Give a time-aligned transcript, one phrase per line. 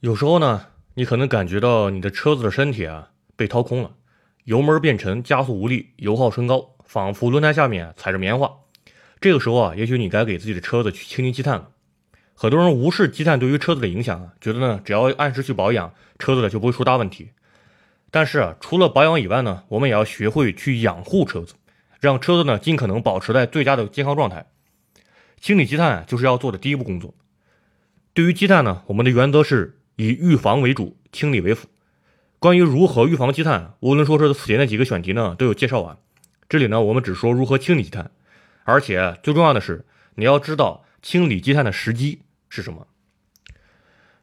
[0.00, 3.92] 有时候呢，你可能感觉到你的车子的身体啊被掏空了，
[4.44, 8.52] 油门变沉，加速无力，油耗升高，仿佛轮胎下面踩着棉花。
[9.22, 11.70] 这个时候啊，也许你该给自己的车子去清清积碳了。
[12.34, 17.30] 很多人无视积碳对于车子的影响，觉得呢只要按时去保养，车子呢就不会出大问题。
[18.10, 21.54] 但是啊，除了保养以外呢，我们也要学会去养护车子，
[21.98, 24.46] 让车子呢尽可能保持在最佳的健康状态。
[25.40, 27.14] 清理积碳就是要做的第一步工作。
[28.12, 29.72] 对于积碳呢，我们的原则是。
[29.96, 31.68] 以预防为主，清理为辅。
[32.38, 35.96] 关于如何预防积碳，无论说是此前的几个选题呢，都有介绍完。
[36.48, 38.10] 这里呢，我们只说如何清理积碳，
[38.64, 42.86] 而且最重要的是，你要知道清理积碳的时机是什么。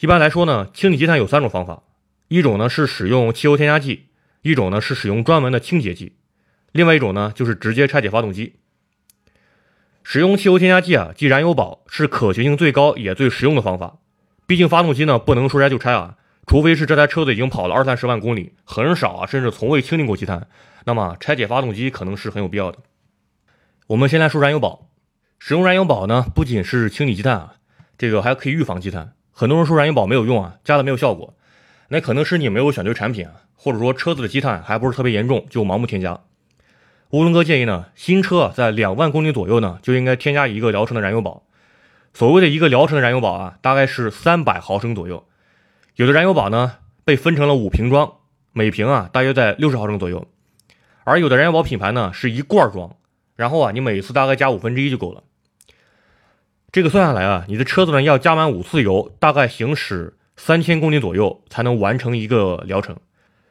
[0.00, 1.82] 一般来说呢，清理积碳有三种方法：
[2.28, 4.06] 一种呢是使用汽油添加剂，
[4.42, 6.16] 一种呢是使用专门的清洁剂，
[6.72, 8.54] 另外一种呢就是直接拆解发动机。
[10.02, 13.98] 使用汽油添加剂啊，即燃油宝，是可行性最高也最实用的方法。
[14.48, 16.16] 毕竟发动机呢不能说拆就拆啊，
[16.46, 20.48] 除非是这台车子已经跑了二三十万公里，很少啊，甚至从未清理过积碳，
[20.86, 22.78] 那么拆解发动机可能是很有必要的。
[23.88, 24.88] 我们先来说燃油宝，
[25.38, 27.56] 使用燃油宝呢不仅是清理积碳啊，
[27.98, 29.12] 这个还可以预防积碳。
[29.30, 31.34] 很多人说燃油宝没有用啊，加了没有效果，
[31.88, 36.18] 那可能是你没有选对产品啊，或者说车子的积碳还不是特别严重就盲目添加。
[37.10, 41.42] 乌伦哥建议呢，新车在两万公里左右呢就应该添加一个疗程的燃油宝。
[42.14, 45.24] 所谓的一个疗程的燃油宝啊，大概是三百毫升左右。
[45.96, 48.12] 有的燃油宝呢被分成了五瓶装，
[48.52, 50.26] 每瓶啊大约在六十毫升左右。
[51.04, 52.96] 而有的燃油宝品牌呢是一罐装，
[53.34, 55.22] 然后啊你每次大概加五分之一就够了。
[56.70, 62.96] 这个算下来啊，你的车子呢要加满五次油，大概行驶三千公里左右才能完成一个疗程。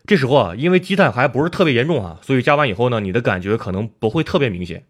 [0.06, 4.86] 这时候啊，因为积碳还不是特别严重啊，所以加完以后呢，你的感觉可能不会特别明显。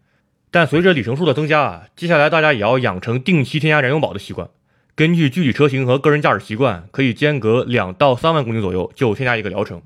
[0.50, 4.48] 但随着里程数的增加啊，接下来大家也要养成定期添加燃油宝的习惯。
[4.94, 9.82] 根据具体车型和个人驾驶习惯，可以间隔两到三万公里左右就添加一个疗程。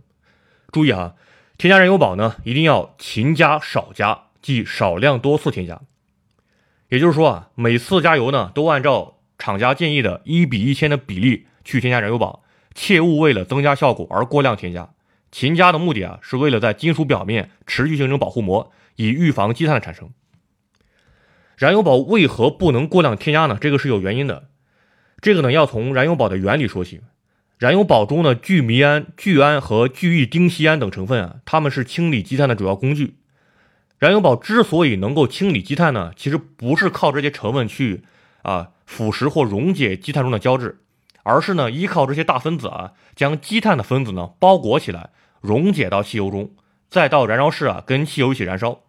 [0.70, 1.14] 注意哈，
[1.58, 5.82] 添加燃油宝呢，一定要勤加少加，即少量多次添加。
[6.88, 12.44] 也就是说啊，每次加油呢，都按照厂家建议的一比一千的比例去添加燃油宝，
[12.74, 14.90] 切勿为了增加效果而过量添加。
[15.30, 20.10] 勤加的目的啊，是为了在金属表面持续形成保护膜，以预防积碳的产生。
[21.56, 23.58] 燃油宝为何不能过量添加呢？
[23.60, 24.48] 这个是有原因的。
[25.20, 27.00] 这个呢，要从燃油宝的原理说起。
[27.58, 33.18] 燃油宝中呢，聚醚胺、聚氨和聚异丁烯胺等成分啊，它们是清理积碳的主要工具。
[34.00, 38.02] 燃油宝之所以能够清理积碳呢，其实不是靠这些成分去
[38.42, 40.80] 啊腐蚀或溶解积碳中的胶质，
[41.22, 46.50] 而是呢依靠这些大分子啊，将积碳的分子呢包裹起来，溶解到汽油中，
[46.88, 48.80] 再到燃烧室啊跟汽油一起燃烧。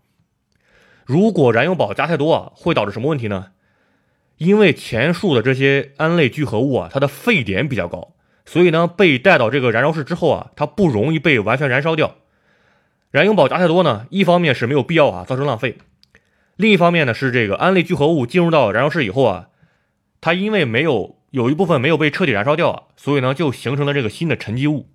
[1.06, 3.48] 如果燃油宝加太多啊，会导致什么问题呢？
[4.38, 8.14] 因为前述的这些胺类聚合物啊，它的沸点比较高，
[8.46, 12.16] 所以呢，被带到这个燃烧室之后啊，它不容易被完全燃烧掉。
[13.12, 15.74] 燃油宝加太多呢，一方面是没有必要啊，造成浪费；
[16.56, 19.50] 另一方面呢，是这个胺类聚合物进入到燃烧室以后啊，
[20.20, 24.90] 它因为没有有一部分没有被彻底燃烧掉啊，所以呢，就形成了这个新的沉积物。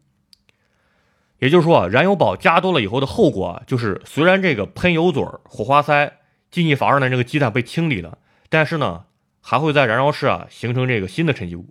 [1.38, 6.19] 也就是说啊，燃油宝加多了以后的后果啊，就是虽然这个喷油嘴、火花塞、
[6.50, 8.19] 进气阀上的这个积碳被清理了，
[8.49, 9.04] 但是呢，
[9.41, 11.66] 还会在燃烧室啊形成这个新的沉积物。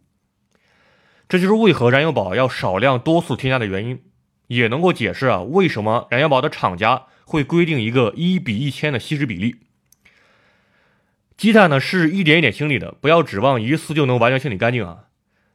[1.28, 4.02] 这就是为何燃油宝要少量多次添加的原因，
[4.48, 9.58] 也能够解释啊为什么燃油宝的厂家会规定一个一比一千的稀释比例。
[11.36, 15.08] 积碳呢是一点一点清理的，不要指望一次就能完全清理干净啊。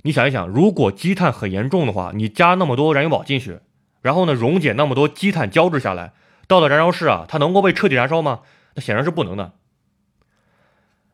[0.03, 3.61] 你想一想，如果积碳很严重的话，你加那么多燃油宝进去。
[4.03, 6.13] 然后呢，溶解那么多积碳胶质下来，
[6.47, 8.41] 到了燃烧室啊，它能够被彻底燃烧吗？
[8.75, 9.53] 那显然是不能的。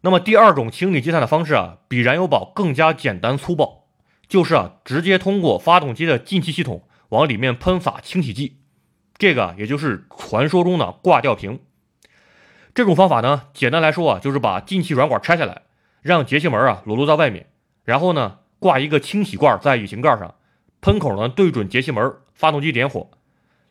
[0.01, 3.85] 那么第二种清理积碳的方式啊，比燃油宝更加简单粗暴，
[4.27, 8.59] 就是啊，直接通过发动机的进气系统往里面喷洒清洗剂，
[9.17, 11.61] 这个也就是传说中的挂吊瓶。
[12.75, 15.63] 这种方法呢，简单来说啊，就是把进气软管拆下来，
[16.01, 17.51] 让节气门啊裸露在外面，
[17.85, 20.37] 然后呢，挂一个清洗罐在引擎盖上，
[20.81, 22.15] 喷口呢对准节气门。
[22.39, 23.11] 发动机点火，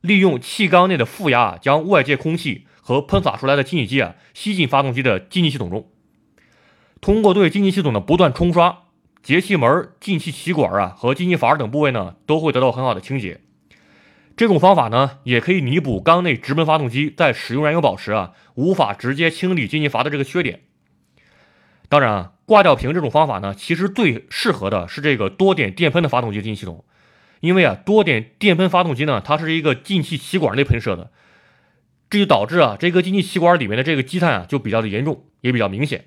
[0.02, 5.90] 利用气缸内的负压将外界空气和喷洒出来的清洗剂啊吸进发动机的进气系统中。
[7.00, 8.84] 通过对进气系统的不断冲刷，
[9.24, 13.40] 节气门、进气气管啊和进气阀等部位呢都会得到很好的清洁。
[14.36, 20.64] 这种方法呢也可以弥补缸内直喷发动机在使用燃油宝时啊无法直接清理进气阀的这个缺点。
[21.90, 26.84] 当然啊，挂吊瓶这种方法呢，其实最适合的是这个多点电喷的发动机进气系统。
[27.40, 31.12] 因为啊，多点电喷发动机呢，它是一个进气气管内喷射的，
[32.10, 36.06] 这就导致啊，这个进气气管里面的这个积碳啊，就比较的严重，也比较明显。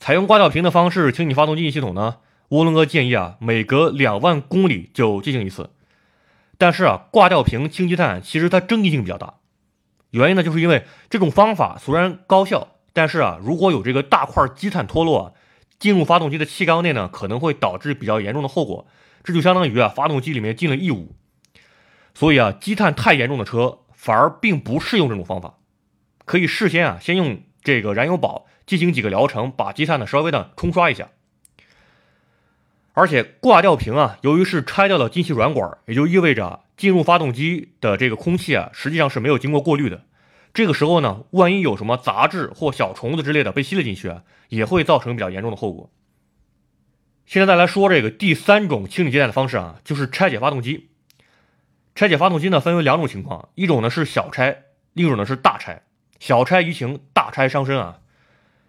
[0.00, 2.16] 采用挂吊瓶的方式清理发动机系统呢，
[2.50, 5.70] 涡轮哥建议啊，每隔两万公里就进行一次。
[6.58, 9.34] 但是啊，挂吊瓶清积碳其实它争议性比较大，
[10.10, 15.34] 原因呢，就是因为这种方法虽然高效，但是啊，如果有这个大块积碳脱落，
[15.78, 18.86] 进入发动机的气缸内呢，可能会导致比较严重的后果，
[19.24, 21.16] 这就相当于啊，发动机里面进了异物。
[22.14, 25.54] 所以啊，积碳太严重的车反而并不适用这种方法，
[26.24, 31.08] 可以事先啊，先用这个燃油宝进行几个疗程，把积碳呢稍微的冲刷一下。
[32.92, 40.04] 而且挂吊瓶啊，由于是拆掉了进气软管，也就意味着进入发动机的这个空气啊，实际上是没有经过过滤的。
[40.52, 45.90] 这个时候呢，万一有什么杂质或小虫子之类的被吸了进去啊，也会造成比较严重的后果。
[47.26, 50.90] 现在再来说这个第三种清理积碳的方式啊，就是拆解发动机。
[51.94, 55.82] 拆解发动机呢，分为两种情况，一种呢是小拆，另一种呢是大拆。
[56.18, 58.00] 小拆怡情，大拆伤身啊。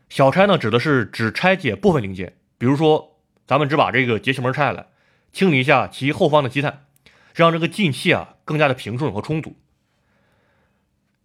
[0.09, 3.13] 小拆呢，指的是只拆解部分零件，比如说。
[3.47, 4.87] 咱们只把这个节气门拆下来，
[5.31, 6.87] 清理一下其后方的积碳，
[7.35, 9.55] 让这个进气啊更加的平顺和充足。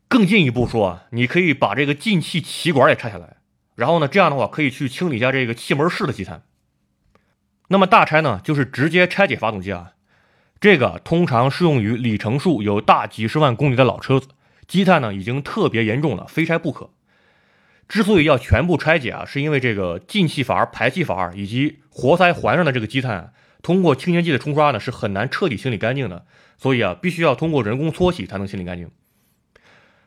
[0.07, 3.39] 更进一步说啊，你可以把这个进气气管也拆下来，
[3.75, 6.43] 然后呢，这样的话可以去清理一下这个气门室的积碳。
[7.73, 9.93] 那么大拆呢，就是直接拆解发动机啊，
[10.61, 14.27] 这个通常适用于里程数有大几十万公里的老车子，
[14.67, 16.91] 积碳呢已经特别严重了，非拆不可。
[17.89, 23.29] 之所以要全部拆解啊，是因为这个进气阀、排气阀以及活塞环上的这个积碳，啊
[23.63, 26.27] 通过清洁剂的冲刷呢，是很难彻底清理干净的。
[26.59, 28.91] 所以啊，必须要通过人工搓洗才能清理干净。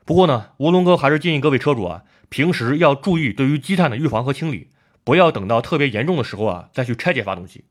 [0.04, 4.68] 不过呢，吴龙哥还是建议各位车主啊，平时要注意对于积碳的预防和清理，
[5.03, 7.65] 不要等到特别严重的时候啊，再去拆解发动机。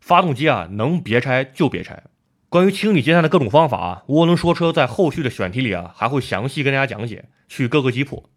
[0.00, 2.02] 发动机啊，能别拆就别拆。
[2.48, 8.28] 关于清理积碳的各种方法啊，涡轮说车在后续的选题里啊，还会详细跟大家讲解，去各个击破。